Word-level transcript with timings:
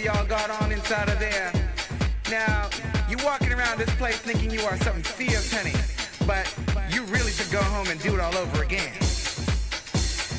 whatever 0.00 0.18
y'all 0.18 0.26
got 0.26 0.62
on 0.62 0.72
inside 0.72 1.08
of 1.08 1.18
there. 1.18 1.52
Now, 2.30 2.68
you 3.08 3.16
walking 3.24 3.52
around 3.52 3.78
this 3.78 3.92
place 3.96 4.18
thinking 4.18 4.50
you 4.50 4.60
are 4.62 4.76
something 4.78 5.02
fierce, 5.02 5.52
honey, 5.52 5.74
but 6.26 6.46
you 6.90 7.04
really 7.04 7.32
should 7.32 7.50
go 7.50 7.62
home 7.62 7.88
and 7.88 8.00
do 8.00 8.14
it 8.14 8.20
all 8.20 8.36
over 8.36 8.62
again. 8.62 8.94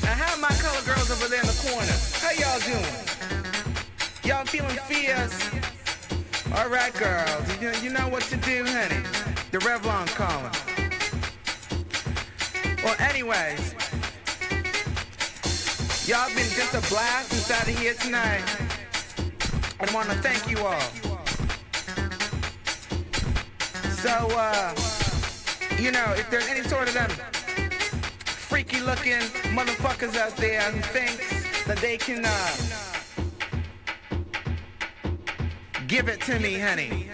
Now, 0.02 0.14
how 0.14 0.40
my 0.40 0.48
color 0.48 0.82
girls 0.84 1.10
over 1.10 1.28
there 1.28 1.40
in 1.40 1.46
the 1.46 1.70
corner? 1.70 1.96
How 2.20 2.32
y'all 2.32 2.60
doing? 2.60 2.94
Y'all 4.24 4.44
feeling 4.46 4.76
fierce? 4.88 5.50
All 6.56 6.68
right, 6.68 6.92
girls, 6.94 7.60
you 7.60 7.70
know, 7.70 7.78
you 7.82 7.90
know 7.90 8.08
what 8.08 8.22
to 8.24 8.36
do, 8.38 8.64
honey. 8.66 9.02
The 9.50 9.58
Revlon's 9.58 10.12
calling. 10.14 10.52
Well, 12.82 12.96
anyways, 12.98 13.74
y'all 16.08 16.28
been 16.28 16.50
just 16.50 16.74
a 16.74 16.88
blast 16.92 17.32
inside 17.32 17.68
of 17.68 17.78
here 17.78 17.94
tonight. 17.94 18.81
I 19.82 19.92
want 19.92 20.08
to 20.10 20.14
thank 20.18 20.48
you 20.48 20.64
all. 20.64 20.80
So, 23.90 24.28
uh, 24.30 24.72
you 25.76 25.90
know, 25.90 26.04
if 26.16 26.30
there's 26.30 26.46
any 26.46 26.62
sort 26.62 26.86
of 26.86 26.94
them 26.94 27.10
freaky 28.24 28.78
looking 28.80 29.18
motherfuckers 29.56 30.16
out 30.16 30.36
there 30.36 30.60
who 30.70 30.80
thinks 30.80 31.64
that 31.64 31.78
they 31.78 31.96
can, 31.96 32.24
uh, 32.24 32.56
give 35.88 36.06
it 36.08 36.20
to 36.22 36.38
me, 36.38 36.60
honey. 36.60 37.10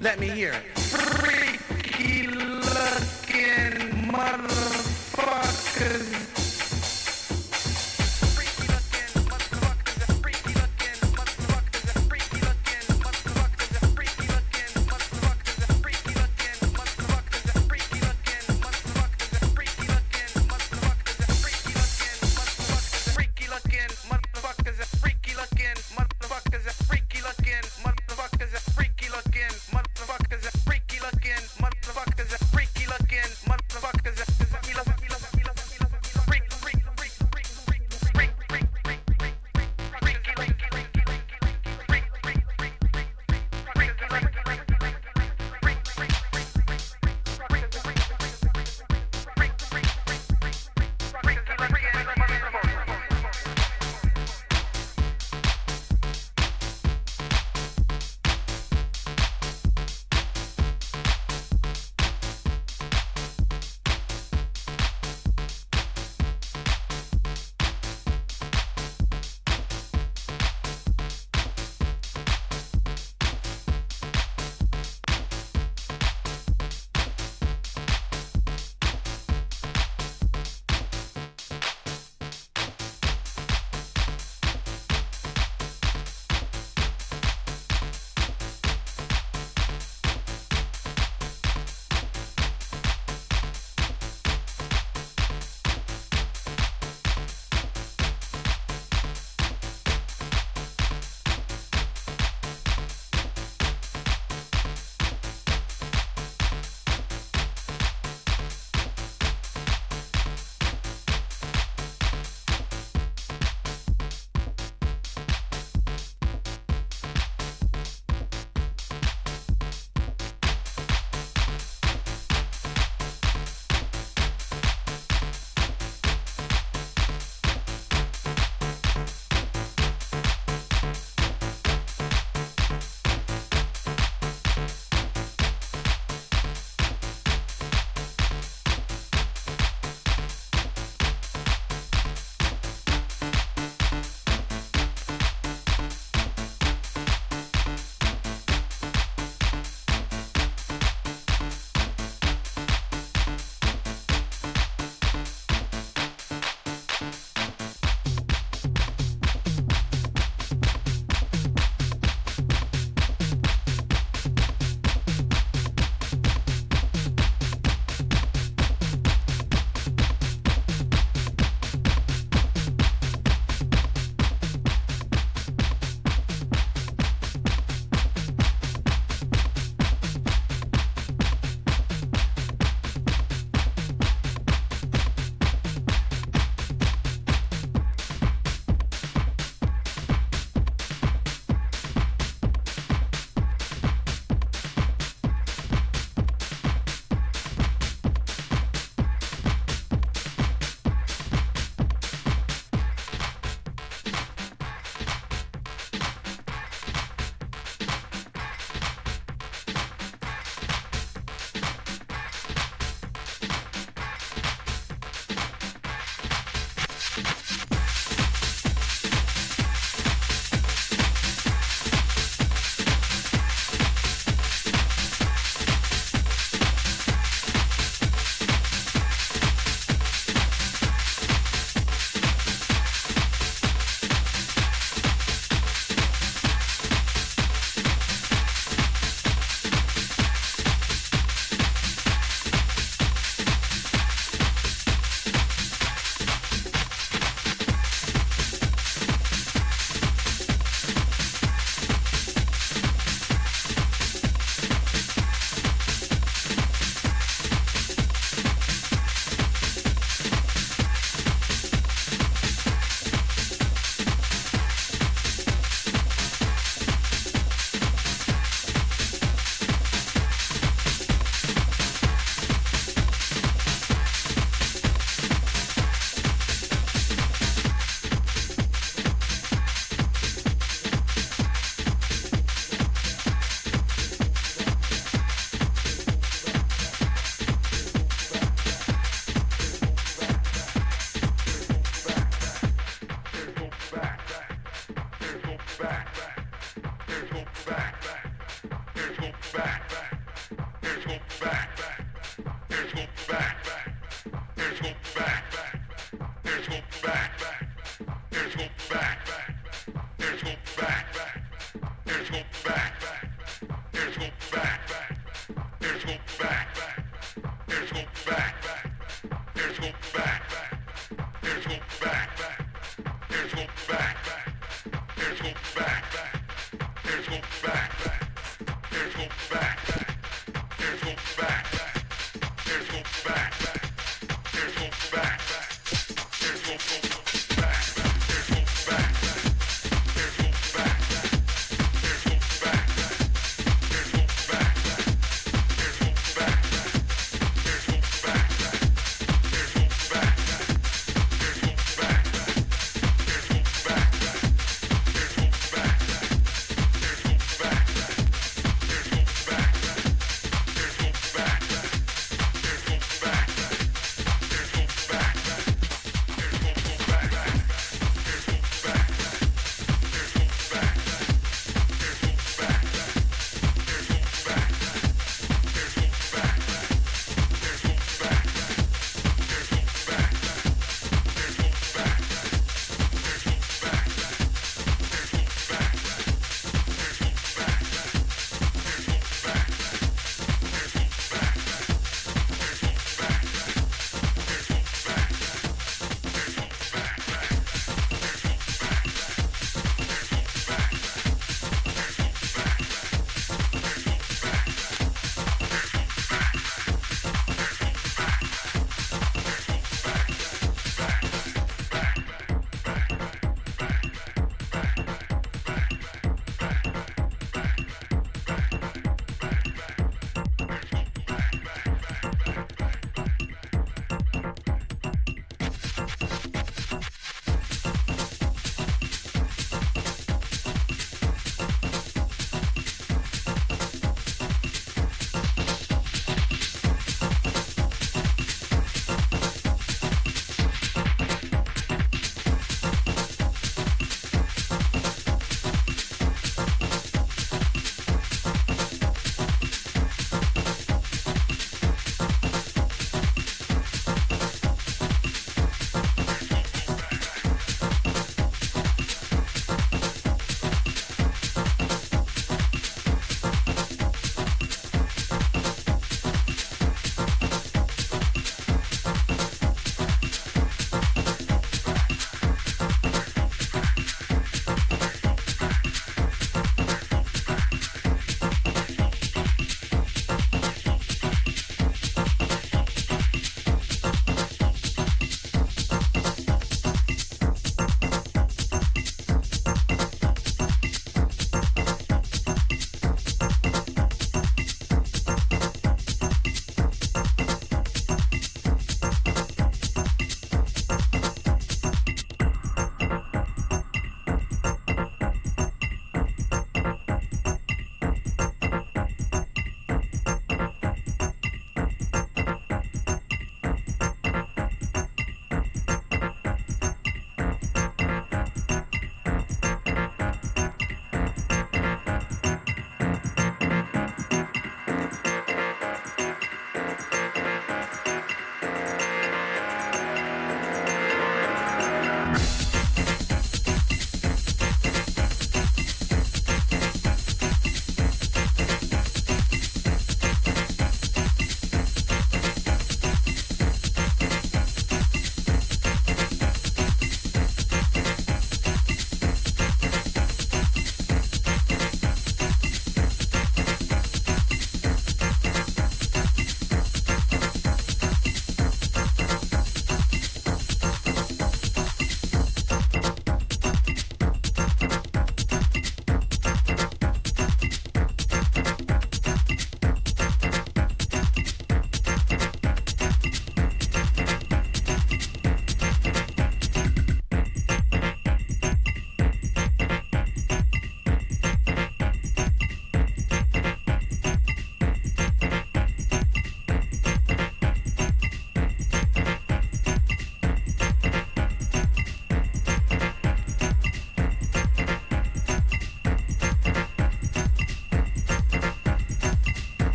Let 0.00 0.18
me 0.18 0.30
hear 0.30 0.54
it. 0.54 0.78
Freaky 0.78 2.28
looking 2.28 4.08
motherfuckers. 4.10 6.17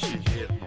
she 0.00 0.16
hit 0.30 0.59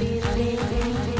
Get 0.00 1.13